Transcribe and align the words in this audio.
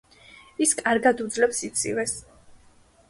ის 0.65 0.71
კარგად 0.79 1.21
უძლებს 1.25 1.61
სიცივეს. 1.65 2.17